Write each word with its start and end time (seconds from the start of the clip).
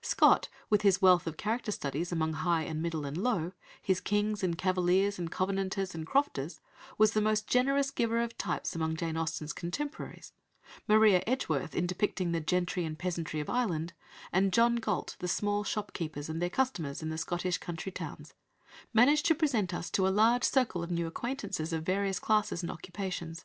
Scott, 0.00 0.48
with 0.70 0.80
his 0.80 1.02
wealth 1.02 1.26
of 1.26 1.36
character 1.36 1.70
studies 1.70 2.10
among 2.10 2.32
high 2.32 2.62
and 2.62 2.80
middle 2.80 3.04
and 3.04 3.14
low, 3.14 3.52
his 3.82 4.00
kings 4.00 4.42
and 4.42 4.56
cavaliers 4.56 5.18
and 5.18 5.30
covenanters 5.30 5.94
and 5.94 6.06
crofters, 6.06 6.60
was 6.96 7.12
the 7.12 7.20
most 7.20 7.46
generous 7.46 7.90
giver 7.90 8.20
of 8.20 8.38
types 8.38 8.74
among 8.74 8.96
Jane 8.96 9.18
Austen's 9.18 9.52
contemporaries; 9.52 10.32
Maria 10.88 11.22
Edgeworth 11.26 11.74
in 11.74 11.86
depicting 11.86 12.32
the 12.32 12.40
gentry 12.40 12.86
and 12.86 12.98
peasantry 12.98 13.38
of 13.38 13.50
Ireland, 13.50 13.92
and 14.32 14.50
John 14.50 14.76
Galt 14.76 15.14
the 15.18 15.28
small 15.28 15.62
shop 15.62 15.92
keepers 15.92 16.30
and 16.30 16.40
their 16.40 16.48
customers 16.48 17.02
in 17.02 17.10
the 17.10 17.18
Scottish 17.18 17.58
country 17.58 17.92
towns, 17.92 18.32
managed 18.94 19.26
to 19.26 19.34
present 19.34 19.74
us 19.74 19.90
to 19.90 20.08
a 20.08 20.08
large 20.08 20.44
circle 20.44 20.82
of 20.82 20.90
new 20.90 21.06
acquaintances, 21.06 21.74
of 21.74 21.82
various 21.84 22.18
classes 22.18 22.62
and 22.62 22.72
occupations. 22.72 23.44